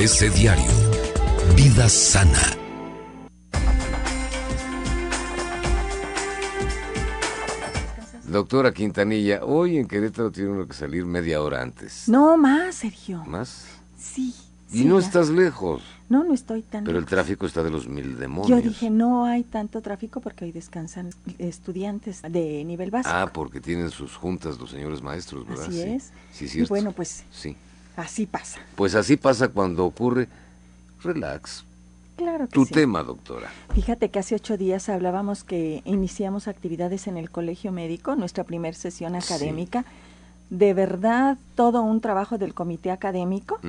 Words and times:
ABC 0.00 0.32
Diario. 0.32 0.64
Vida 1.54 1.86
sana. 1.90 2.56
Doctora 8.26 8.72
Quintanilla, 8.72 9.44
hoy 9.44 9.76
en 9.76 9.86
Querétaro 9.86 10.30
tiene 10.32 10.52
uno 10.52 10.66
que 10.66 10.72
salir 10.72 11.04
media 11.04 11.42
hora 11.42 11.60
antes. 11.60 12.08
No, 12.08 12.38
más, 12.38 12.76
Sergio. 12.76 13.22
¿Más? 13.26 13.66
Sí. 13.98 14.34
Y 14.72 14.78
sí, 14.78 14.84
no 14.86 14.98
ya. 15.00 15.06
estás 15.06 15.28
lejos. 15.28 15.82
No, 16.08 16.24
no 16.24 16.32
estoy 16.32 16.62
tan 16.62 16.84
Pero 16.84 16.98
el 16.98 17.04
tráfico 17.04 17.44
está 17.44 17.62
de 17.62 17.68
los 17.68 17.86
mil 17.86 18.18
demonios. 18.18 18.48
Yo 18.48 18.66
dije, 18.66 18.88
no 18.88 19.26
hay 19.26 19.42
tanto 19.42 19.82
tráfico 19.82 20.22
porque 20.22 20.46
hoy 20.46 20.52
descansan 20.52 21.10
estudiantes 21.36 22.22
de 22.22 22.64
nivel 22.64 22.90
básico. 22.90 23.14
Ah, 23.14 23.30
porque 23.30 23.60
tienen 23.60 23.90
sus 23.90 24.16
juntas 24.16 24.58
los 24.58 24.70
señores 24.70 25.02
maestros, 25.02 25.46
¿verdad? 25.46 25.66
Así 25.66 25.82
sí. 25.82 25.88
es. 25.90 26.12
Sí, 26.32 26.60
y 26.62 26.64
bueno, 26.64 26.92
pues 26.92 27.24
Sí. 27.30 27.54
Así 28.00 28.26
pasa. 28.26 28.60
Pues 28.76 28.94
así 28.94 29.16
pasa 29.16 29.48
cuando 29.48 29.84
ocurre. 29.84 30.28
Relax. 31.02 31.64
Claro 32.16 32.46
que 32.46 32.52
Tu 32.52 32.66
sí. 32.66 32.74
tema, 32.74 33.02
doctora. 33.02 33.50
Fíjate 33.74 34.10
que 34.10 34.18
hace 34.18 34.34
ocho 34.34 34.58
días 34.58 34.88
hablábamos 34.90 35.42
que 35.44 35.80
iniciamos 35.86 36.48
actividades 36.48 37.06
en 37.06 37.16
el 37.16 37.30
colegio 37.30 37.72
médico, 37.72 38.14
nuestra 38.16 38.44
primer 38.44 38.74
sesión 38.74 39.12
Sí. 39.20 39.32
académica. 39.32 39.84
De 40.50 40.74
verdad, 40.74 41.38
todo 41.54 41.80
un 41.80 42.00
trabajo 42.00 42.36
del 42.36 42.52
comité 42.54 42.90
académico. 42.90 43.60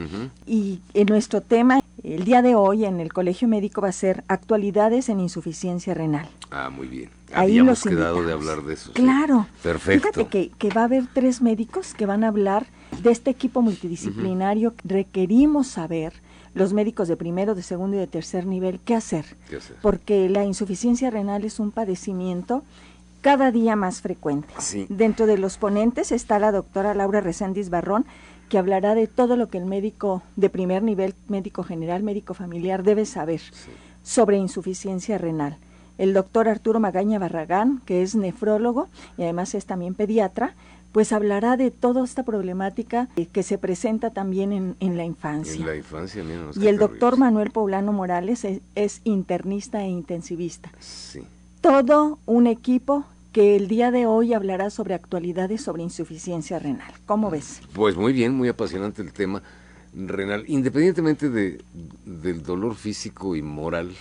Y 0.47 0.79
en 0.95 1.05
nuestro 1.07 1.39
tema, 1.41 1.79
el 2.03 2.25
día 2.25 2.41
de 2.41 2.55
hoy 2.55 2.85
en 2.85 2.99
el 2.99 3.13
colegio 3.13 3.47
médico 3.47 3.81
va 3.81 3.89
a 3.89 3.93
ser 3.93 4.23
actualidades 4.27 5.07
en 5.07 5.19
insuficiencia 5.19 5.93
renal. 5.93 6.27
Ah, 6.49 6.69
muy 6.71 6.87
bien. 6.87 7.09
Ahí 7.33 7.51
Habíamos 7.51 7.85
los 7.85 7.93
quedado 7.93 8.23
de 8.23 8.33
hablar 8.33 8.63
de 8.63 8.73
eso. 8.73 8.87
sí. 8.87 8.93
Claro. 8.93 9.45
Perfecto. 9.63 10.09
Fíjate 10.09 10.27
que, 10.27 10.49
que 10.57 10.69
va 10.71 10.81
a 10.81 10.85
haber 10.85 11.03
tres 11.13 11.41
médicos 11.41 11.93
que 11.93 12.05
van 12.07 12.23
a 12.23 12.29
hablar 12.29 12.65
de 13.01 13.11
este 13.11 13.31
equipo 13.31 13.61
multidisciplinario. 13.61 14.73
Requerimos 14.83 15.67
saber, 15.67 16.13
los 16.53 16.73
médicos 16.73 17.07
de 17.07 17.17
primero, 17.17 17.55
de 17.55 17.63
segundo 17.63 17.95
y 17.95 17.99
de 17.99 18.07
tercer 18.07 18.45
nivel, 18.45 18.79
qué 18.83 18.95
hacer. 18.95 19.25
¿Qué 19.49 19.57
hacer? 19.57 19.77
Porque 19.81 20.29
la 20.29 20.45
insuficiencia 20.45 21.09
renal 21.09 21.45
es 21.45 21.59
un 21.59 21.71
padecimiento 21.71 22.63
cada 23.21 23.51
día 23.51 23.75
más 23.75 24.01
frecuente. 24.01 24.49
Sí. 24.57 24.87
Dentro 24.89 25.27
de 25.27 25.37
los 25.37 25.57
ponentes 25.57 26.11
está 26.11 26.39
la 26.39 26.51
doctora 26.51 26.93
Laura 26.93 27.21
Reséndiz 27.21 27.69
Barrón, 27.69 28.05
que 28.49 28.57
hablará 28.57 28.95
de 28.95 29.07
todo 29.07 29.37
lo 29.37 29.47
que 29.47 29.57
el 29.57 29.65
médico 29.65 30.23
de 30.35 30.49
primer 30.49 30.83
nivel, 30.83 31.15
médico 31.29 31.63
general, 31.63 32.03
médico 32.03 32.33
familiar, 32.33 32.83
debe 32.83 33.05
saber 33.05 33.41
sobre 34.03 34.37
insuficiencia 34.37 35.17
renal. 35.17 35.57
El 36.01 36.13
doctor 36.13 36.49
Arturo 36.49 36.79
Magaña 36.79 37.19
Barragán, 37.19 37.79
que 37.85 38.01
es 38.01 38.15
nefrólogo 38.15 38.87
y 39.19 39.21
además 39.21 39.53
es 39.53 39.67
también 39.67 39.93
pediatra, 39.93 40.55
pues 40.93 41.13
hablará 41.13 41.57
de 41.57 41.69
toda 41.69 42.03
esta 42.03 42.23
problemática 42.23 43.07
que 43.31 43.43
se 43.43 43.59
presenta 43.59 44.09
también 44.09 44.51
en, 44.51 44.75
en 44.79 44.97
la 44.97 45.05
infancia. 45.05 45.59
En 45.59 45.67
la 45.67 45.75
infancia, 45.75 46.23
mira, 46.23 46.49
Y 46.55 46.65
el 46.65 46.79
doctor. 46.79 47.19
Manuel 47.19 47.51
Poblano 47.51 47.93
Morales 47.93 48.45
es, 48.45 48.61
es 48.73 49.01
internista 49.03 49.83
e 49.83 49.89
intensivista. 49.89 50.71
Sí. 50.79 51.21
Todo 51.61 52.17
un 52.25 52.47
equipo 52.47 53.05
que 53.31 53.55
el 53.55 53.67
día 53.67 53.91
de 53.91 54.07
hoy 54.07 54.33
hablará 54.33 54.71
sobre 54.71 54.95
actualidades 54.95 55.61
sobre 55.61 55.83
insuficiencia 55.83 56.57
renal. 56.57 56.91
¿Cómo 57.05 57.29
ves? 57.29 57.61
Pues 57.73 57.95
muy 57.95 58.11
bien, 58.11 58.33
muy 58.33 58.49
apasionante 58.49 59.03
el 59.03 59.13
tema 59.13 59.43
renal. 59.93 60.45
Independientemente 60.47 61.29
de, 61.29 61.61
del 62.05 62.41
dolor 62.41 62.73
físico 62.73 63.35
y 63.35 63.43
moral 63.43 63.91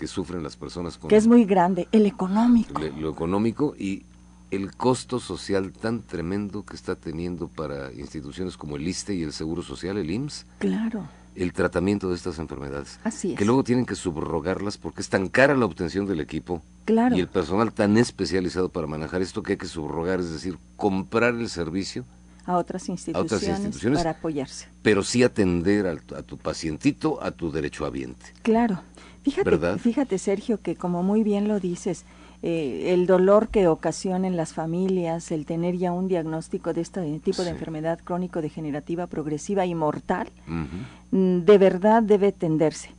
que 0.00 0.06
sufren 0.06 0.42
las 0.42 0.56
personas 0.56 0.96
con 0.96 1.08
Que 1.10 1.16
es 1.16 1.26
muy 1.26 1.44
grande, 1.44 1.86
el 1.92 2.06
económico. 2.06 2.80
le- 2.80 2.90
lo 2.92 3.10
económico 3.10 3.74
y 3.78 4.04
el 4.50 4.74
costo 4.74 5.20
social 5.20 5.72
tan 5.72 6.00
tremendo 6.02 6.64
que 6.64 6.74
está 6.74 6.96
teniendo 6.96 7.48
para 7.48 7.92
instituciones 7.92 8.56
como 8.56 8.76
el 8.76 8.88
ISTE 8.88 9.14
y 9.14 9.22
el 9.22 9.32
Seguro 9.34 9.62
Social, 9.62 9.98
el 9.98 10.10
IMSS, 10.10 10.46
Claro, 10.58 11.06
el 11.36 11.52
tratamiento 11.52 12.08
de 12.08 12.16
estas 12.16 12.38
enfermedades. 12.38 12.98
así 13.04 13.32
es. 13.32 13.38
Que 13.38 13.44
luego 13.44 13.62
tienen 13.62 13.84
que 13.84 13.94
subrogarlas 13.94 14.78
porque 14.78 15.02
es 15.02 15.10
tan 15.10 15.28
cara 15.28 15.54
la 15.54 15.66
obtención 15.66 16.06
del 16.06 16.20
equipo 16.20 16.62
Claro, 16.86 17.14
y 17.14 17.20
el 17.20 17.28
personal 17.28 17.70
tan 17.72 17.98
especializado 17.98 18.70
para 18.70 18.86
manejar 18.86 19.20
esto 19.20 19.42
que 19.42 19.52
hay 19.52 19.58
que 19.58 19.66
subrogar, 19.66 20.18
es 20.18 20.32
decir, 20.32 20.56
comprar 20.76 21.34
el 21.34 21.50
servicio, 21.50 22.06
a 22.46 22.56
otras 22.56 22.88
instituciones, 22.88 23.42
instituciones. 23.60 23.98
para 23.98 24.10
apoyarse. 24.10 24.66
pero 24.82 25.02
sí 25.02 25.22
atender 25.22 25.86
al- 25.86 26.02
a 26.16 26.22
tu 26.22 26.36
pacientito, 26.38 27.22
a 27.22 27.30
tu 27.30 27.50
derechohabiente. 27.52 28.26
Claro. 28.42 28.80
Fíjate, 29.22 29.50
¿Verdad? 29.50 29.78
fíjate 29.78 30.18
Sergio, 30.18 30.60
que 30.62 30.76
como 30.76 31.02
muy 31.02 31.22
bien 31.22 31.46
lo 31.46 31.60
dices, 31.60 32.04
eh, 32.42 32.94
el 32.94 33.06
dolor 33.06 33.48
que 33.48 33.68
ocasiona 33.68 34.26
en 34.26 34.34
las 34.36 34.54
familias, 34.54 35.30
el 35.30 35.44
tener 35.44 35.76
ya 35.76 35.92
un 35.92 36.08
diagnóstico 36.08 36.72
de 36.72 36.80
este 36.80 37.20
tipo 37.20 37.42
de 37.44 37.50
enfermedad 37.50 38.00
crónico-degenerativa 38.02 39.06
progresiva 39.08 39.66
y 39.66 39.74
mortal, 39.74 40.28
mm, 40.46 41.40
de 41.40 41.58
verdad 41.58 42.02
debe 42.02 42.28
atenderse. 42.28 42.90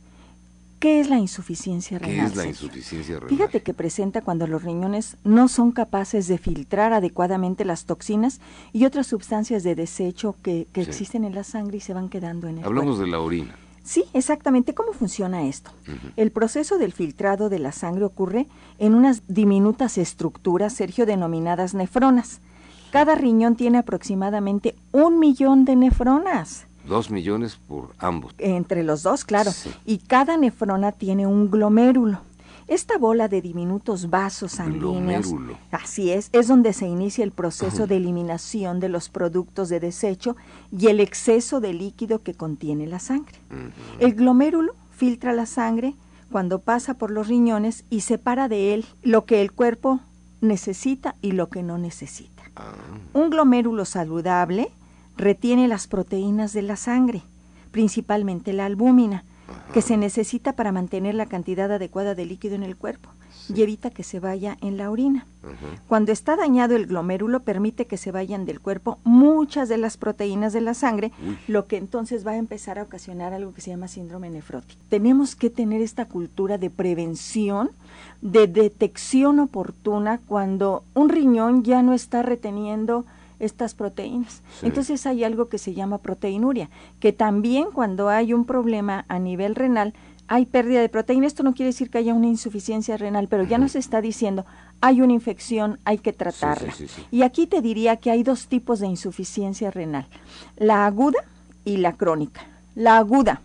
¿Qué 0.82 0.98
es 0.98 1.08
la 1.08 1.16
insuficiencia 1.18 2.00
¿Qué 2.00 2.06
renal? 2.06 2.26
es 2.26 2.34
la 2.36 2.44
insuficiencia 2.44 3.14
renal? 3.20 3.28
Fíjate 3.28 3.62
que 3.62 3.72
presenta 3.72 4.20
cuando 4.22 4.48
los 4.48 4.64
riñones 4.64 5.16
no 5.22 5.46
son 5.46 5.70
capaces 5.70 6.26
de 6.26 6.38
filtrar 6.38 6.92
adecuadamente 6.92 7.64
las 7.64 7.84
toxinas 7.84 8.40
y 8.72 8.84
otras 8.84 9.06
sustancias 9.06 9.62
de 9.62 9.76
desecho 9.76 10.34
que, 10.42 10.66
que 10.72 10.82
Sí. 10.82 10.90
existen 10.90 11.22
en 11.22 11.36
la 11.36 11.44
sangre 11.44 11.76
y 11.76 11.80
se 11.80 11.94
van 11.94 12.08
quedando 12.08 12.48
en 12.48 12.58
el 12.58 12.64
Hablamos 12.64 12.96
cuerpo. 12.96 13.04
de 13.04 13.10
la 13.12 13.20
orina. 13.20 13.54
Sí, 13.84 14.06
exactamente. 14.12 14.74
¿Cómo 14.74 14.92
funciona 14.92 15.44
esto? 15.44 15.70
El 16.16 16.32
proceso 16.32 16.78
del 16.78 16.92
filtrado 16.92 17.48
de 17.48 17.60
la 17.60 17.70
sangre 17.70 18.04
ocurre 18.04 18.48
en 18.80 18.96
unas 18.96 19.22
diminutas 19.28 19.98
estructuras, 19.98 20.72
Sergio, 20.72 21.06
denominadas 21.06 21.74
nefronas. 21.74 22.40
Cada 22.90 23.14
riñón 23.14 23.54
tiene 23.54 23.78
aproximadamente 23.78 24.74
un 24.90 25.20
millón 25.20 25.64
de 25.64 25.76
nefronas. 25.76 26.66
Dos 26.86 27.10
millones 27.10 27.56
por 27.68 27.90
ambos. 27.98 28.34
Entre 28.38 28.82
los 28.82 29.02
dos, 29.02 29.24
claro. 29.24 29.52
Sí. 29.52 29.70
Y 29.86 29.98
cada 29.98 30.36
nefrona 30.36 30.92
tiene 30.92 31.26
un 31.26 31.50
glomérulo. 31.50 32.18
Esta 32.68 32.96
bola 32.96 33.28
de 33.28 33.42
diminutos 33.42 34.08
vasos 34.08 34.52
sanguíneos, 34.52 35.26
Glomérulo. 35.28 35.58
así 35.72 36.10
es, 36.12 36.28
es 36.32 36.48
donde 36.48 36.72
se 36.72 36.86
inicia 36.86 37.24
el 37.24 37.32
proceso 37.32 37.86
de 37.86 37.96
eliminación 37.96 38.78
de 38.80 38.88
los 38.88 39.08
productos 39.08 39.68
de 39.68 39.80
desecho 39.80 40.36
y 40.70 40.86
el 40.86 41.00
exceso 41.00 41.60
de 41.60 41.74
líquido 41.74 42.22
que 42.22 42.34
contiene 42.34 42.86
la 42.86 42.98
sangre. 43.00 43.34
El 43.98 44.14
glomérulo 44.14 44.74
filtra 44.96 45.32
la 45.32 45.46
sangre 45.46 45.94
cuando 46.30 46.60
pasa 46.60 46.94
por 46.94 47.10
los 47.10 47.28
riñones 47.28 47.84
y 47.90 48.00
separa 48.02 48.48
de 48.48 48.72
él 48.74 48.86
lo 49.02 49.24
que 49.26 49.42
el 49.42 49.52
cuerpo 49.52 50.00
necesita 50.40 51.14
y 51.20 51.32
lo 51.32 51.48
que 51.50 51.62
no 51.62 51.78
necesita. 51.78 52.42
Ah, 52.56 52.72
Un 53.12 53.28
glomérulo 53.30 53.84
saludable 53.84 54.70
retiene 55.22 55.68
las 55.68 55.86
proteínas 55.86 56.52
de 56.52 56.62
la 56.62 56.76
sangre, 56.76 57.22
principalmente 57.70 58.52
la 58.52 58.66
albúmina, 58.66 59.24
que 59.72 59.80
se 59.80 59.96
necesita 59.96 60.54
para 60.54 60.72
mantener 60.72 61.14
la 61.14 61.26
cantidad 61.26 61.70
adecuada 61.70 62.14
de 62.14 62.26
líquido 62.26 62.56
en 62.56 62.62
el 62.62 62.76
cuerpo 62.76 63.10
y 63.48 63.62
evita 63.62 63.90
que 63.90 64.02
se 64.02 64.20
vaya 64.20 64.56
en 64.60 64.76
la 64.76 64.90
orina. 64.90 65.26
Cuando 65.88 66.12
está 66.12 66.36
dañado 66.36 66.76
el 66.76 66.86
glomérulo 66.86 67.40
permite 67.40 67.86
que 67.86 67.96
se 67.96 68.12
vayan 68.12 68.44
del 68.44 68.60
cuerpo 68.60 68.98
muchas 69.04 69.68
de 69.68 69.78
las 69.78 69.96
proteínas 69.96 70.52
de 70.52 70.60
la 70.60 70.74
sangre, 70.74 71.12
Uy. 71.26 71.38
lo 71.48 71.66
que 71.66 71.76
entonces 71.76 72.26
va 72.26 72.32
a 72.32 72.36
empezar 72.36 72.78
a 72.78 72.82
ocasionar 72.82 73.32
algo 73.32 73.52
que 73.52 73.60
se 73.60 73.70
llama 73.70 73.88
síndrome 73.88 74.30
nefrótico. 74.30 74.80
Tenemos 74.88 75.34
que 75.34 75.50
tener 75.50 75.82
esta 75.82 76.06
cultura 76.06 76.58
de 76.58 76.70
prevención, 76.70 77.70
de 78.20 78.46
detección 78.46 79.40
oportuna 79.40 80.18
cuando 80.26 80.84
un 80.94 81.08
riñón 81.08 81.64
ya 81.64 81.82
no 81.82 81.92
está 81.92 82.22
reteniendo 82.22 83.04
estas 83.42 83.74
proteínas. 83.74 84.42
Sí. 84.60 84.66
Entonces 84.66 85.04
hay 85.06 85.24
algo 85.24 85.48
que 85.48 85.58
se 85.58 85.74
llama 85.74 85.98
proteinuria, 85.98 86.70
que 87.00 87.12
también 87.12 87.66
cuando 87.72 88.08
hay 88.08 88.32
un 88.32 88.46
problema 88.46 89.04
a 89.08 89.18
nivel 89.18 89.54
renal, 89.54 89.92
hay 90.28 90.46
pérdida 90.46 90.80
de 90.80 90.88
proteína. 90.88 91.26
Esto 91.26 91.42
no 91.42 91.52
quiere 91.52 91.68
decir 91.68 91.90
que 91.90 91.98
haya 91.98 92.14
una 92.14 92.28
insuficiencia 92.28 92.96
renal, 92.96 93.28
pero 93.28 93.42
ya 93.42 93.58
nos 93.58 93.74
está 93.74 94.00
diciendo, 94.00 94.46
hay 94.80 95.02
una 95.02 95.12
infección, 95.12 95.78
hay 95.84 95.98
que 95.98 96.12
tratarla. 96.12 96.72
sí, 96.72 96.88
sí. 96.88 97.02
Y 97.10 97.22
aquí 97.22 97.46
te 97.46 97.60
diría 97.60 97.96
que 97.96 98.10
hay 98.10 98.22
dos 98.22 98.46
tipos 98.46 98.80
de 98.80 98.86
insuficiencia 98.86 99.70
renal, 99.70 100.06
la 100.56 100.86
aguda 100.86 101.18
y 101.64 101.76
la 101.78 101.92
crónica. 101.92 102.46
La 102.74 102.96
aguda, 102.96 103.42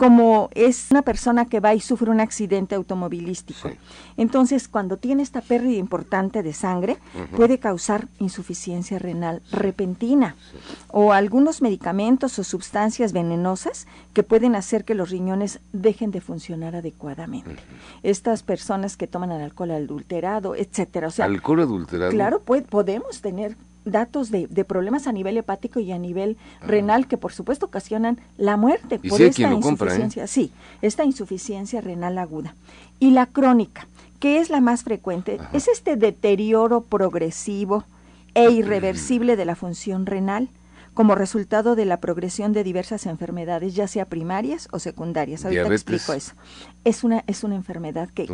como 0.00 0.48
es 0.54 0.86
una 0.90 1.02
persona 1.02 1.44
que 1.44 1.60
va 1.60 1.74
y 1.74 1.80
sufre 1.80 2.10
un 2.10 2.20
accidente 2.20 2.74
automovilístico. 2.74 3.68
Sí. 3.68 3.74
Entonces, 4.16 4.66
cuando 4.66 4.96
tiene 4.96 5.22
esta 5.22 5.42
pérdida 5.42 5.76
importante 5.78 6.42
de 6.42 6.54
sangre, 6.54 6.96
puede 7.36 7.58
causar 7.58 8.08
insuficiencia 8.18 8.98
renal 8.98 9.42
repentina 9.52 10.36
o 10.88 11.12
algunos 11.12 11.60
medicamentos 11.60 12.38
o 12.38 12.44
sustancias 12.44 13.12
venenosas 13.12 13.86
que 14.14 14.22
pueden 14.22 14.56
hacer 14.56 14.86
que 14.86 14.94
los 14.94 15.10
riñones 15.10 15.60
dejen 15.74 16.10
de 16.10 16.22
funcionar 16.22 16.74
adecuadamente. 16.76 17.56
Estas 18.02 18.42
personas 18.42 18.96
que 18.96 19.06
toman 19.06 19.32
el 19.32 19.42
alcohol 19.42 19.72
adulterado, 19.72 20.54
etcétera, 20.54 21.08
o 21.08 21.10
sea, 21.10 21.26
Alcohol 21.26 21.60
adulterado. 21.60 22.10
Claro, 22.10 22.40
pues, 22.42 22.62
podemos 22.62 23.20
tener 23.20 23.54
datos 23.84 24.30
de, 24.30 24.46
de 24.46 24.64
problemas 24.64 25.06
a 25.06 25.12
nivel 25.12 25.36
hepático 25.36 25.80
y 25.80 25.92
a 25.92 25.98
nivel 25.98 26.36
renal 26.60 27.06
que 27.06 27.16
por 27.16 27.32
supuesto 27.32 27.66
ocasionan 27.66 28.18
la 28.36 28.56
muerte 28.56 29.00
Y 29.02 29.08
por 29.08 29.20
esta 29.20 29.50
compra, 29.60 29.92
¿eh? 29.92 29.96
insuficiencia. 29.96 30.26
Sí, 30.26 30.52
esta 30.82 31.04
insuficiencia 31.04 31.80
renal 31.80 32.18
aguda. 32.18 32.54
Y 32.98 33.10
la 33.10 33.26
crónica, 33.26 33.86
que 34.18 34.38
es 34.38 34.50
la 34.50 34.60
más 34.60 34.84
frecuente, 34.84 35.38
Ajá. 35.40 35.50
es 35.56 35.68
este 35.68 35.96
deterioro 35.96 36.82
progresivo 36.82 37.84
e 38.34 38.50
irreversible 38.50 39.36
de 39.36 39.44
la 39.44 39.56
función 39.56 40.06
renal 40.06 40.48
como 40.94 41.14
resultado 41.14 41.76
de 41.76 41.84
la 41.84 42.00
progresión 42.00 42.52
de 42.52 42.64
diversas 42.64 43.06
enfermedades, 43.06 43.74
ya 43.74 43.86
sea 43.86 44.06
primarias 44.06 44.68
o 44.72 44.78
secundarias. 44.78 45.44
Ahorita 45.44 45.68
te 45.68 45.74
explico 45.74 46.12
eso. 46.12 46.32
Es 46.84 47.04
una, 47.04 47.24
es 47.26 47.44
una 47.44 47.54
enfermedad 47.54 48.08
que, 48.08 48.26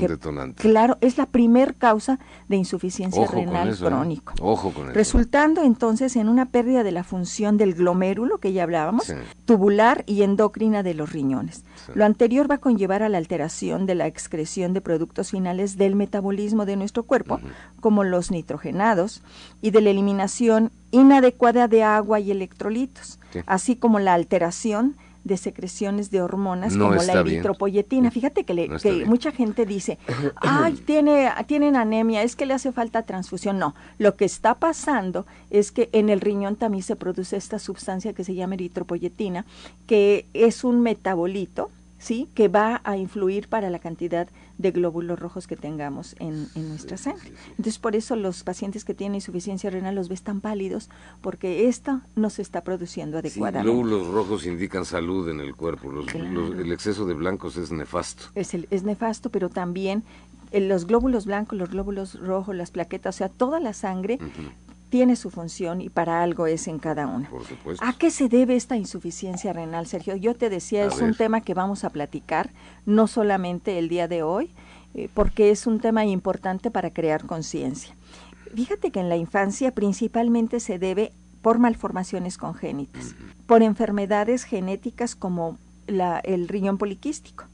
claro, 0.56 0.98
es 1.00 1.18
la 1.18 1.26
primer 1.26 1.74
causa 1.74 2.18
de 2.48 2.56
insuficiencia 2.56 3.26
renal 3.26 3.70
¿eh? 3.70 3.76
crónico. 3.78 4.34
Ojo 4.40 4.72
con 4.72 4.92
Resultando 4.94 5.62
entonces 5.62 6.16
en 6.16 6.28
una 6.28 6.46
pérdida 6.46 6.82
de 6.82 6.92
la 6.92 7.04
función 7.04 7.56
del 7.56 7.74
glomérulo, 7.74 8.38
que 8.38 8.52
ya 8.52 8.62
hablábamos, 8.62 9.12
tubular 9.44 10.04
y 10.06 10.22
endocrina 10.22 10.82
de 10.82 10.94
los 10.94 11.12
riñones. 11.12 11.64
Lo 11.94 12.04
anterior 12.04 12.50
va 12.50 12.56
a 12.56 12.58
conllevar 12.58 13.02
a 13.02 13.08
la 13.08 13.18
alteración 13.18 13.86
de 13.86 13.94
la 13.94 14.06
excreción 14.06 14.72
de 14.72 14.80
productos 14.80 15.30
finales 15.30 15.76
del 15.76 15.94
metabolismo 15.94 16.66
de 16.66 16.76
nuestro 16.76 17.04
cuerpo, 17.04 17.40
como 17.80 18.04
los 18.04 18.30
nitrogenados, 18.30 19.22
y 19.60 19.70
de 19.70 19.80
la 19.80 19.90
eliminación 19.90 20.70
inadecuada 20.90 21.68
de 21.68 21.82
agua 21.82 22.20
y 22.20 22.30
electrolitos, 22.30 23.18
así 23.46 23.76
como 23.76 23.98
la 23.98 24.14
alteración 24.14 24.96
de 25.26 25.36
secreciones 25.36 26.12
de 26.12 26.22
hormonas 26.22 26.76
como 26.76 26.94
la 26.94 27.12
eritropoyetina. 27.14 28.12
Fíjate 28.12 28.44
que, 28.44 29.04
mucha 29.06 29.32
gente 29.32 29.66
dice, 29.66 29.98
ay, 30.36 30.74
tiene, 30.74 31.28
tienen 31.48 31.74
anemia, 31.74 32.22
es 32.22 32.36
que 32.36 32.46
le 32.46 32.54
hace 32.54 32.70
falta 32.70 33.02
transfusión. 33.02 33.58
No, 33.58 33.74
lo 33.98 34.14
que 34.14 34.24
está 34.24 34.54
pasando 34.54 35.26
es 35.50 35.72
que 35.72 35.88
en 35.90 36.10
el 36.10 36.20
riñón 36.20 36.54
también 36.54 36.84
se 36.84 36.94
produce 36.94 37.36
esta 37.36 37.58
sustancia 37.58 38.12
que 38.12 38.22
se 38.22 38.36
llama 38.36 38.54
eritropoyetina, 38.54 39.44
que 39.88 40.26
es 40.32 40.62
un 40.62 40.80
metabolito 40.80 41.70
¿sí? 42.06 42.28
que 42.34 42.46
va 42.46 42.80
a 42.84 42.96
influir 42.96 43.48
para 43.48 43.68
la 43.68 43.80
cantidad 43.80 44.28
de 44.58 44.70
glóbulos 44.70 45.18
rojos 45.18 45.48
que 45.48 45.56
tengamos 45.56 46.14
en, 46.20 46.46
nuestra 46.54 46.96
sangre. 46.96 47.32
Entonces, 47.50 47.80
por 47.80 47.96
eso 47.96 48.14
los 48.14 48.44
pacientes 48.44 48.84
que 48.84 48.94
tienen 48.94 49.16
insuficiencia 49.16 49.70
renal 49.70 49.96
los 49.96 50.08
ves 50.08 50.22
tan 50.22 50.40
pálidos, 50.40 50.88
porque 51.20 51.66
esto 51.66 52.02
no 52.14 52.30
se 52.30 52.42
está 52.42 52.62
produciendo 52.62 53.18
adecuadamente. 53.18 53.68
Sí, 53.68 53.76
glóbulos 53.76 54.06
rojos 54.14 54.46
indican 54.46 54.84
salud 54.84 55.28
en 55.28 55.40
el 55.40 55.56
cuerpo, 55.56 55.90
el 55.90 56.70
exceso 56.70 57.06
de 57.06 57.14
blancos 57.14 57.56
es 57.56 57.72
nefasto. 57.72 58.26
Es, 58.36 58.54
es 58.54 58.84
nefasto, 58.84 59.30
pero 59.30 59.48
también 59.48 60.04
eh, 60.52 60.60
los 60.60 60.86
glóbulos 60.86 61.26
blancos, 61.26 61.58
los 61.58 61.70
glóbulos 61.70 62.20
rojos, 62.20 62.54
las 62.54 62.70
plaquetas, 62.70 63.16
o 63.16 63.18
sea, 63.18 63.28
toda 63.28 63.58
la 63.58 63.72
sangre 63.72 64.20
tiene 64.88 65.16
su 65.16 65.30
función 65.30 65.80
y 65.80 65.88
para 65.88 66.22
algo 66.22 66.46
es 66.46 66.68
en 66.68 66.78
cada 66.78 67.06
uno. 67.06 67.28
¿A 67.80 67.92
qué 67.92 68.10
se 68.10 68.28
debe 68.28 68.56
esta 68.56 68.76
insuficiencia 68.76 69.52
renal, 69.52 69.86
Sergio? 69.86 70.16
Yo 70.16 70.34
te 70.34 70.48
decía, 70.48 70.84
es 70.84 71.00
un 71.00 71.14
tema 71.14 71.40
que 71.40 71.54
vamos 71.54 71.84
a 71.84 71.90
platicar, 71.90 72.50
no 72.84 73.06
solamente 73.06 73.78
el 73.78 73.88
día 73.88 74.08
de 74.08 74.22
hoy, 74.22 74.50
eh, 74.94 75.08
porque 75.12 75.50
es 75.50 75.66
un 75.66 75.80
tema 75.80 76.04
importante 76.04 76.70
para 76.70 76.90
crear 76.90 77.26
conciencia. 77.26 77.94
Fíjate 78.54 78.90
que 78.90 79.00
en 79.00 79.08
la 79.08 79.16
infancia 79.16 79.72
principalmente 79.72 80.60
se 80.60 80.78
debe 80.78 81.12
por 81.42 81.58
malformaciones 81.58 82.38
congénitas, 82.38 83.14
por 83.46 83.62
enfermedades 83.62 84.44
genéticas 84.44 85.14
como 85.14 85.58
la, 85.86 86.18
el 86.20 86.48
riñón 86.48 86.78
poliquístico, 86.78 87.44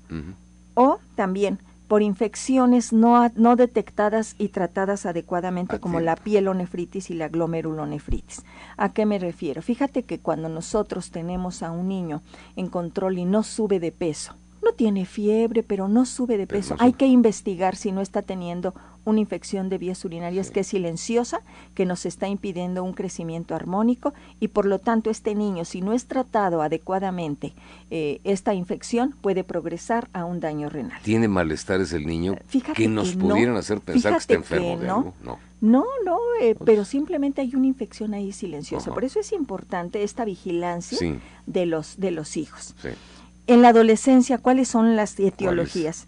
o 0.74 0.98
también 1.14 1.58
por 1.92 2.00
infecciones 2.00 2.94
no, 2.94 3.30
no 3.34 3.54
detectadas 3.54 4.34
y 4.38 4.48
tratadas 4.48 5.04
adecuadamente 5.04 5.78
como 5.78 6.00
la 6.00 6.16
pielonefritis 6.16 7.10
y 7.10 7.12
la 7.12 7.28
glomerulonefritis. 7.28 8.46
¿A 8.78 8.94
qué 8.94 9.04
me 9.04 9.18
refiero? 9.18 9.60
Fíjate 9.60 10.04
que 10.04 10.18
cuando 10.18 10.48
nosotros 10.48 11.10
tenemos 11.10 11.62
a 11.62 11.70
un 11.70 11.88
niño 11.88 12.22
en 12.56 12.68
control 12.68 13.18
y 13.18 13.26
no 13.26 13.42
sube 13.42 13.78
de 13.78 13.92
peso, 13.92 14.34
no 14.62 14.72
tiene 14.72 15.04
fiebre, 15.06 15.62
pero 15.62 15.88
no 15.88 16.06
sube 16.06 16.38
de 16.38 16.46
peso. 16.46 16.76
Hay 16.78 16.92
que 16.92 17.06
investigar 17.06 17.76
si 17.76 17.92
no 17.92 18.00
está 18.00 18.22
teniendo 18.22 18.74
una 19.04 19.20
infección 19.20 19.68
de 19.68 19.78
vías 19.78 20.04
urinarias 20.04 20.50
que 20.50 20.60
es 20.60 20.68
silenciosa, 20.68 21.40
que 21.74 21.86
nos 21.86 22.06
está 22.06 22.28
impidiendo 22.28 22.84
un 22.84 22.92
crecimiento 22.92 23.54
armónico 23.54 24.14
y 24.38 24.48
por 24.48 24.66
lo 24.66 24.78
tanto 24.78 25.10
este 25.10 25.34
niño, 25.34 25.64
si 25.64 25.80
no 25.80 25.92
es 25.92 26.06
tratado 26.06 26.62
adecuadamente, 26.62 27.52
eh, 27.90 28.20
esta 28.24 28.54
infección 28.54 29.14
puede 29.20 29.44
progresar 29.44 30.08
a 30.12 30.24
un 30.24 30.40
daño 30.40 30.68
renal. 30.68 31.00
¿Tiene 31.02 31.28
malestares 31.28 31.92
el 31.92 32.06
niño 32.06 32.36
fíjate 32.46 32.74
que 32.74 32.88
nos 32.88 33.14
pudieran 33.14 33.56
hacer 33.56 33.80
pensar 33.80 34.12
que 34.12 34.18
está 34.18 34.34
enfermo 34.34 34.78
de 34.78 34.88
algo? 34.88 35.14
No. 35.22 35.38
No, 35.60 35.84
no, 36.04 36.18
eh, 36.40 36.56
pero 36.64 36.84
simplemente 36.84 37.40
hay 37.40 37.54
una 37.54 37.68
infección 37.68 38.14
ahí 38.14 38.32
silenciosa. 38.32 38.92
Por 38.92 39.04
eso 39.04 39.20
es 39.20 39.30
importante 39.30 40.02
esta 40.02 40.24
vigilancia 40.24 40.98
de 41.46 41.66
los 41.66 42.00
de 42.00 42.10
los 42.10 42.36
hijos. 42.36 42.74
Sí. 42.82 42.88
En 43.46 43.62
la 43.62 43.68
adolescencia, 43.68 44.38
¿cuáles 44.38 44.68
son 44.68 44.96
las 44.96 45.18
etiologías? 45.18 46.06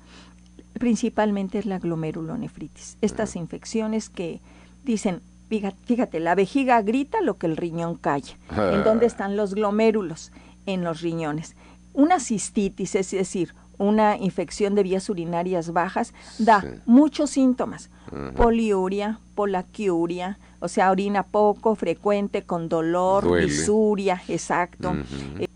Principalmente 0.75 1.59
es 1.59 1.67
la 1.67 1.79
glomerulonefritis. 1.79 2.97
Estas 3.01 3.37
infecciones 3.37 4.09
que 4.09 4.41
dicen, 4.85 5.21
fíjate, 5.49 6.21
la 6.21 6.35
vejiga 6.35 6.81
grita 6.83 7.21
lo 7.21 7.39
que 7.39 7.47
el 7.47 7.57
riñón 7.57 7.97
calla. 7.97 8.37
¿En 8.51 8.81
ah. 8.81 8.83
dónde 8.85 9.07
están 9.07 9.37
los 9.37 9.55
glomérulos? 9.55 10.33
En 10.67 10.85
los 10.85 11.01
riñones. 11.01 11.57
Una 11.93 12.19
cistitis, 12.19 12.95
es 12.95 13.11
decir, 13.11 13.55
una 13.79 14.17
infección 14.17 14.75
de 14.75 14.83
vías 14.83 15.09
urinarias 15.09 15.73
bajas, 15.73 16.13
da 16.39 16.65
muchos 16.87 17.31
síntomas. 17.31 17.91
Poliuria, 18.37 19.19
polaquiuria, 19.35 20.39
o 20.61 20.69
sea, 20.69 20.91
orina 20.91 21.25
poco, 21.25 21.75
frecuente, 21.75 22.43
con 22.43 22.69
dolor, 22.69 23.41
disuria, 23.41 24.23
exacto. 24.29 24.95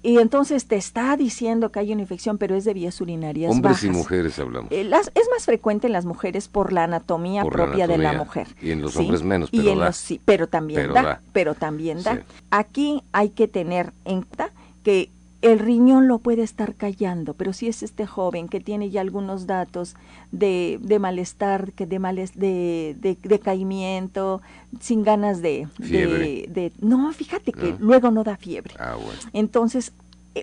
Y 0.02 0.18
entonces 0.18 0.66
te 0.66 0.76
está 0.76 1.16
diciendo 1.16 1.70
que 1.70 1.78
hay 1.78 1.92
una 1.92 2.02
infección, 2.02 2.36
pero 2.38 2.56
es 2.56 2.64
de 2.64 2.74
vías 2.74 3.00
urinarias 3.00 3.52
Hombres 3.52 3.84
y 3.84 3.90
mujeres 3.90 4.38
hablamos. 4.38 4.70
Eh, 4.72 4.90
es 5.14 5.28
más 5.30 5.44
frecuente 5.44 5.86
en 5.86 5.92
las 5.92 6.04
mujeres 6.04 6.48
por 6.48 6.72
la 6.72 6.84
anatomía 6.84 7.44
propia 7.44 7.86
de 7.86 7.98
la 7.98 8.12
mujer. 8.12 8.48
Y 8.60 8.70
en 8.70 8.82
los 8.82 8.96
hombres 8.96 9.22
menos, 9.22 9.50
pero 9.50 9.76
da. 9.76 9.92
sí, 9.92 10.20
pero 10.24 10.46
también 10.46 10.92
da, 10.92 11.20
pero 11.32 11.54
también 11.54 12.02
da. 12.02 12.22
Aquí 12.50 13.02
hay 13.12 13.30
que 13.30 13.48
tener 13.48 13.92
en 14.04 14.22
cuenta 14.22 14.50
que 14.82 15.10
el 15.40 15.58
riñón 15.60 16.08
lo 16.08 16.18
puede 16.18 16.42
estar 16.42 16.74
callando, 16.74 17.34
pero 17.34 17.52
si 17.52 17.68
es 17.68 17.82
este 17.82 18.06
joven 18.06 18.48
que 18.48 18.60
tiene 18.60 18.90
ya 18.90 19.00
algunos 19.00 19.46
datos 19.46 19.94
de, 20.32 20.78
de 20.82 20.98
malestar, 20.98 21.72
que 21.72 21.86
de, 21.86 21.98
males, 22.00 22.36
de, 22.36 22.96
de, 22.98 23.16
decaimiento, 23.22 24.42
sin 24.80 25.04
ganas 25.04 25.40
de, 25.40 25.68
de, 25.78 26.72
no, 26.80 27.12
fíjate 27.12 27.52
que 27.52 27.76
luego 27.78 28.10
no 28.10 28.24
da 28.24 28.36
fiebre. 28.36 28.74
Ah, 28.78 28.96
bueno. 28.96 29.20
Entonces 29.32 29.92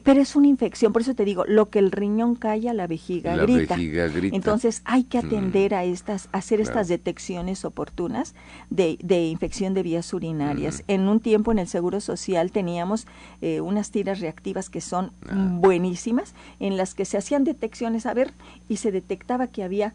pero 0.03 0.21
es 0.21 0.35
una 0.35 0.47
infección, 0.47 0.91
por 0.91 1.01
eso 1.01 1.15
te 1.15 1.25
digo, 1.25 1.45
lo 1.47 1.69
que 1.69 1.79
el 1.79 1.91
riñón 1.91 2.35
calla, 2.35 2.73
la 2.73 2.87
vejiga, 2.87 3.35
la 3.35 3.43
grita. 3.43 3.75
Vejiga 3.75 4.07
grita. 4.07 4.35
Entonces 4.35 4.81
hay 4.85 5.03
que 5.03 5.21
mm. 5.21 5.25
atender 5.25 5.75
a 5.75 5.83
estas, 5.83 6.27
hacer 6.31 6.59
estas 6.59 6.87
detecciones 6.87 7.65
oportunas 7.65 8.35
de, 8.69 8.97
de, 9.01 9.27
infección 9.27 9.73
de 9.73 9.83
vías 9.83 10.13
urinarias. 10.13 10.79
Mm. 10.79 10.91
En 10.91 11.07
un 11.07 11.19
tiempo 11.19 11.51
en 11.51 11.59
el 11.59 11.67
Seguro 11.67 12.01
Social 12.01 12.51
teníamos 12.51 13.07
eh, 13.41 13.61
unas 13.61 13.91
tiras 13.91 14.19
reactivas 14.19 14.69
que 14.69 14.81
son 14.81 15.11
ah. 15.29 15.57
buenísimas, 15.59 16.33
en 16.59 16.77
las 16.77 16.93
que 16.93 17.05
se 17.05 17.17
hacían 17.17 17.43
detecciones, 17.43 18.05
a 18.05 18.13
ver, 18.13 18.33
y 18.67 18.77
se 18.77 18.91
detectaba 18.91 19.47
que 19.47 19.63
había 19.63 19.93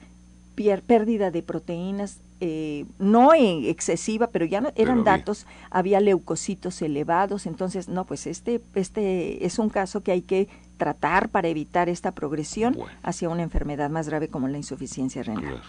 pérdida 0.54 1.30
de 1.30 1.42
proteínas 1.42 2.18
eh, 2.42 2.86
no 2.98 3.34
excesiva, 3.34 4.28
pero 4.28 4.46
ya 4.46 4.62
no, 4.62 4.70
eran 4.74 5.04
datos, 5.04 5.46
había 5.70 6.00
leucocitos 6.00 6.80
elevados, 6.80 7.46
entonces, 7.46 7.88
no, 7.88 8.06
pues 8.06 8.26
este, 8.26 8.62
este 8.74 9.44
es 9.44 9.58
un 9.58 9.68
caso 9.68 10.02
que 10.02 10.12
hay 10.12 10.22
que 10.22 10.48
tratar 10.78 11.28
para 11.28 11.48
evitar 11.48 11.90
esta 11.90 12.12
progresión 12.12 12.78
hacia 13.02 13.28
una 13.28 13.42
enfermedad 13.42 13.90
más 13.90 14.08
grave 14.08 14.28
como 14.28 14.48
la 14.48 14.56
insuficiencia 14.56 15.22
renal. 15.22 15.60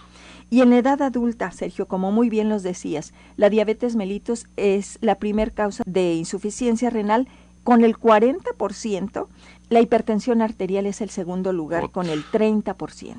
Y 0.50 0.62
en 0.62 0.72
edad 0.72 1.02
adulta, 1.02 1.52
Sergio, 1.52 1.88
como 1.88 2.14
muy 2.14 2.30
bien 2.30 2.48
los 2.48 2.64
decías, 2.64 3.14
la 3.36 3.50
diabetes 3.50 3.98
mellitus 3.98 4.48
es 4.56 4.98
la 5.02 5.16
primer 5.16 5.52
causa 5.52 5.84
de 5.86 6.14
insuficiencia 6.14 6.90
renal 6.90 7.28
con 7.64 7.84
el 7.84 7.98
40%, 7.98 9.28
la 9.72 9.80
hipertensión 9.80 10.42
arterial 10.42 10.86
es 10.86 11.00
el 11.00 11.10
segundo 11.10 11.54
lugar 11.54 11.92
con 11.92 12.08
el 12.08 12.26
30%. 12.26 13.16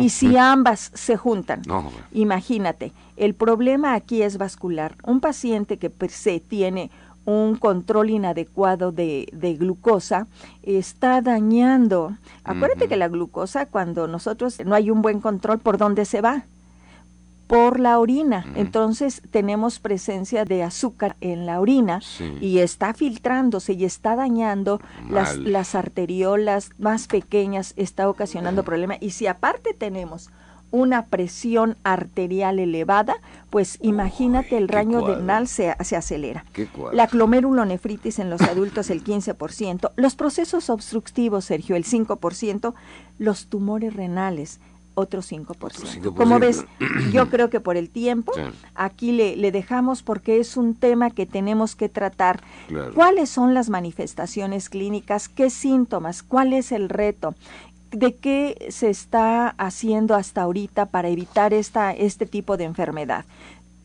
Y 0.00 0.10
si 0.10 0.36
ambas 0.36 0.92
se 0.94 1.16
juntan, 1.16 1.62
imagínate, 2.12 2.92
el 3.16 3.34
problema 3.34 3.94
aquí 3.94 4.22
es 4.22 4.38
vascular. 4.38 4.94
Un 5.02 5.18
paciente 5.18 5.76
que 5.76 5.90
per 5.90 6.10
se 6.10 6.38
tiene 6.38 6.92
un 7.24 7.56
control 7.56 8.10
inadecuado 8.10 8.92
de, 8.92 9.26
glucosa 9.58 10.28
está 10.62 11.20
dañando. 11.20 12.16
Acuérdate 12.44 12.86
que 12.86 12.96
la 12.96 13.08
glucosa, 13.08 13.66
cuando 13.66 14.06
nosotros 14.06 14.60
no 14.64 14.76
hay 14.76 14.92
un 14.92 15.02
buen 15.02 15.20
control, 15.20 15.58
¿por 15.58 15.78
dónde 15.78 16.04
se 16.04 16.20
va? 16.20 16.44
Por 17.48 17.80
la 17.80 17.98
orina. 17.98 18.46
Entonces 18.54 19.22
tenemos 19.30 19.80
presencia 19.80 20.44
de 20.44 20.62
azúcar 20.62 21.16
en 21.20 21.46
la 21.46 21.60
orina 21.60 22.00
y 22.40 22.58
está 22.58 22.94
filtrándose 22.94 23.72
y 23.72 23.84
está 23.84 24.14
dañando 24.14 24.80
las, 25.10 25.36
las, 25.36 25.74
arteriolas 25.74 26.70
más 26.78 27.08
pequeñas, 27.08 27.72
está 27.76 28.08
ocasionando 28.08 28.62
problemas. 28.62 28.98
Y 29.00 29.10
si 29.10 29.26
aparte 29.26 29.74
tenemos 29.74 30.30
una 30.70 31.06
presión 31.06 31.76
arterial 31.82 32.58
elevada, 32.58 33.16
pues 33.48 33.78
imagínate 33.80 34.58
el 34.58 34.68
raño 34.68 35.06
renal 35.06 35.48
se, 35.48 35.74
se 35.82 35.96
acelera. 35.96 36.44
La 36.92 37.06
glomerulonefritis 37.06 38.18
en 38.18 38.28
los 38.28 38.42
adultos 38.42 38.90
el 38.90 39.02
15%, 39.02 39.92
los 39.96 40.14
procesos 40.16 40.68
obstructivos, 40.68 41.46
Sergio, 41.46 41.76
el 41.76 41.84
5%, 41.84 42.74
los 43.18 43.46
tumores 43.46 43.94
renales 43.94 44.60
otro 44.98 45.22
5%. 45.22 46.14
Como 46.14 46.38
ves, 46.38 46.64
yo 47.12 47.28
creo 47.28 47.50
que 47.50 47.60
por 47.60 47.76
el 47.76 47.88
tiempo, 47.88 48.32
aquí 48.74 49.12
le, 49.12 49.36
le, 49.36 49.52
dejamos 49.52 50.02
porque 50.02 50.40
es 50.40 50.56
un 50.56 50.74
tema 50.74 51.10
que 51.10 51.24
tenemos 51.24 51.76
que 51.76 51.88
tratar. 51.88 52.42
¿Cuáles 52.94 53.30
son 53.30 53.54
las 53.54 53.68
manifestaciones 53.70 54.68
clínicas? 54.68 55.28
¿Qué 55.28 55.50
síntomas? 55.50 56.22
¿Cuál 56.22 56.52
es 56.52 56.72
el 56.72 56.88
reto? 56.88 57.34
de 57.90 58.14
qué 58.14 58.66
se 58.68 58.90
está 58.90 59.48
haciendo 59.56 60.14
hasta 60.14 60.42
ahorita 60.42 60.86
para 60.86 61.08
evitar 61.08 61.54
esta, 61.54 61.92
este 61.92 62.26
tipo 62.26 62.58
de 62.58 62.64
enfermedad 62.64 63.24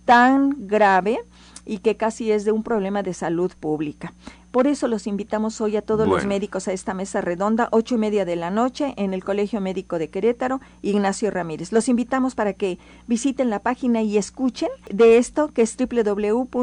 tan 0.04 0.68
grave 0.68 1.20
y 1.66 1.78
que 1.78 1.96
casi 1.96 2.32
es 2.32 2.44
de 2.44 2.52
un 2.52 2.64
problema 2.64 3.04
de 3.04 3.14
salud 3.14 3.52
pública. 3.58 4.14
Por 4.54 4.68
eso 4.68 4.88
los 4.88 5.08
invitamos 5.08 5.60
hoy 5.62 5.78
a 5.78 5.82
todos 5.82 6.08
los 6.08 6.28
médicos 6.28 6.68
a 6.68 6.74
esta 6.74 6.94
mesa 6.94 7.22
redonda, 7.22 7.70
ocho 7.72 7.96
y 7.96 7.98
media 7.98 8.24
de 8.24 8.36
la 8.36 8.52
noche, 8.52 8.94
en 8.98 9.16
el 9.16 9.24
Colegio 9.24 9.60
Médico 9.62 9.98
de 9.98 10.12
Querétaro, 10.12 10.62
Ignacio 10.84 11.32
Ramírez. 11.32 11.72
Los 11.72 11.90
invitamos 11.90 12.36
para 12.36 12.54
que 12.54 12.78
visiten 13.08 13.50
la 13.50 13.64
página 13.64 14.04
y 14.04 14.16
escuchen 14.16 14.70
de 14.92 15.18
esto, 15.18 15.48
que 15.48 15.64
es 15.64 15.76
www.cmcro.mx 15.76 16.54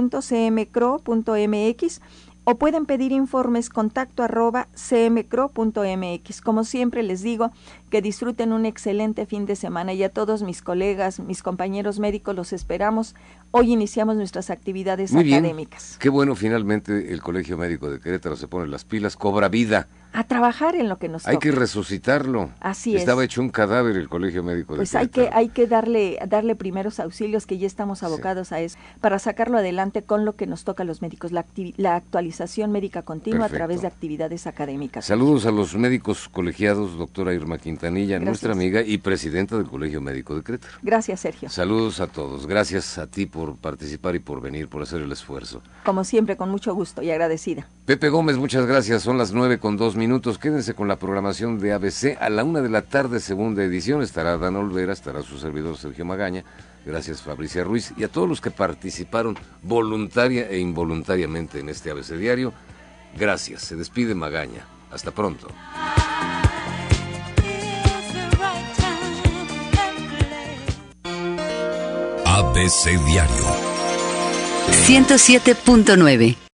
o 2.45 2.55
pueden 2.55 2.87
pedir 2.87 3.11
informes 3.11 3.69
contacto 3.69 4.23
arroba 4.23 4.69
cmcro.mx. 4.75 6.41
Como 6.43 6.63
siempre 6.63 7.03
les 7.03 7.23
digo, 7.23 7.51
que 7.91 8.01
disfruten 8.01 8.53
un 8.53 8.65
excelente 8.65 9.27
fin 9.27 9.47
de 9.47 9.57
semana. 9.57 9.93
Y 9.93 10.03
a 10.03 10.09
todos 10.09 10.43
mis 10.43 10.63
colegas, 10.63 11.21
mis 11.21 11.43
compañeros 11.43 11.99
médicos 11.99 12.35
los 12.35 12.53
esperamos. 12.53 13.15
Hoy 13.51 13.73
iniciamos 13.73 14.17
nuestras 14.17 14.49
actividades 14.49 15.15
académicas. 15.15 15.97
Qué 15.99 16.09
bueno, 16.09 16.37
finalmente 16.37 17.13
el 17.13 17.21
Colegio 17.21 17.59
Médico 17.59 17.91
de 17.91 18.01
Querétaro 18.01 18.37
se 18.37 18.47
pone 18.47 18.69
las 18.69 18.85
pilas, 18.85 19.17
cobra 19.17 19.49
vida. 19.49 19.89
A 20.13 20.25
trabajar 20.25 20.75
en 20.75 20.89
lo 20.89 20.99
que 20.99 21.09
nos 21.09 21.27
Hay 21.29 21.39
que 21.39 21.53
resucitarlo. 21.53 22.51
Así 22.59 22.97
Estaba 22.97 23.23
hecho 23.23 23.41
un 23.41 23.51
cadáver 23.51 23.97
el 23.97 24.09
Colegio 24.09 24.43
Médico 24.43 24.73
de 24.73 24.79
Pues 24.79 24.97
hay 24.97 25.07
que 25.07 25.31
hay 25.33 25.51
que 25.51 25.69
darle 25.69 26.19
darle 26.27 26.57
primeros 26.57 26.99
auxilios 26.99 27.47
que 27.47 27.59
ya 27.59 27.67
estamos 27.69 28.03
abocados 28.03 28.51
a 28.51 28.61
eso 28.61 28.77
para 29.01 29.21
sacarlo 29.21 29.59
adelante 29.59 30.03
con 30.03 30.25
lo 30.25 30.35
que 30.35 30.47
nos 30.47 30.65
toca 30.65 30.83
a 30.83 30.87
los 30.87 31.01
médicos, 31.01 31.31
la, 31.31 31.45
la 31.77 31.95
actualización 31.95 32.73
médica 32.73 33.03
continua 33.03 33.47
a 33.47 33.49
través 33.49 33.83
de 33.83 33.87
actividades 33.87 34.49
académicas. 34.49 35.05
Saludos 35.05 35.47
a 35.47 35.53
los 35.53 35.77
médicos 35.77 36.29
colegiados, 36.29 36.99
doctora 36.99 37.33
Irma 37.33 37.59
Quintanilla, 37.81 38.19
nuestra 38.19 38.53
amiga 38.53 38.83
y 38.83 38.99
presidenta 38.99 39.57
del 39.57 39.65
Colegio 39.65 40.03
Médico 40.03 40.37
de 40.37 40.43
Querétaro. 40.43 40.75
Gracias, 40.83 41.21
Sergio. 41.21 41.49
Saludos 41.49 42.01
a 42.01 42.09
todos. 42.09 42.47
Gracias 42.47 42.99
a 42.99 43.07
ti 43.07 43.25
por 43.25 43.57
participar 43.57 44.15
y 44.15 44.19
por 44.19 44.43
venir, 44.43 44.69
por 44.69 44.83
hacer 44.83 45.01
el 45.01 45.11
esfuerzo. 45.11 45.63
Como 45.87 46.05
siempre, 46.05 46.37
con 46.37 46.51
mucho 46.51 46.75
gusto 46.75 47.01
y 47.01 47.11
agradecida. 47.11 47.67
Pepe 47.87 48.11
Gómez, 48.11 48.37
muchas 48.37 48.67
gracias. 48.67 49.03
Son 49.03 49.17
las 49.17 49.33
nueve 49.33 49.59
con 49.59 49.79
dos 49.79 49.97
minutos. 49.97 50.37
Quédense 50.37 50.75
con 50.75 50.89
la 50.89 50.97
programación 50.97 51.59
de 51.59 51.73
ABC. 51.73 52.19
A 52.21 52.29
la 52.29 52.45
una 52.45 52.61
de 52.61 52.69
la 52.69 52.83
tarde, 52.83 53.19
segunda 53.19 53.65
edición, 53.65 54.03
estará 54.03 54.37
Dan 54.37 54.57
Olvera, 54.57 54.93
estará 54.93 55.23
su 55.23 55.39
servidor 55.39 55.79
Sergio 55.79 56.05
Magaña. 56.05 56.45
Gracias 56.85 57.23
Fabricia 57.23 57.65
Ruiz 57.65 57.95
y 57.97 58.05
a 58.05 58.09
todos 58.09 58.29
los 58.29 58.43
que 58.43 58.51
participaron 58.51 59.39
voluntaria 59.63 60.49
e 60.51 60.59
involuntariamente 60.59 61.61
en 61.61 61.71
este 61.71 61.91
ABC 61.91 62.11
Diario. 62.11 62.53
Gracias. 63.19 63.63
Se 63.63 63.75
despide 63.75 64.15
Magaña. 64.15 64.67
Hasta 64.91 65.13
pronto. 65.13 65.49
ABC 72.41 72.97
Diario. 73.05 73.45
107.9 74.87 76.50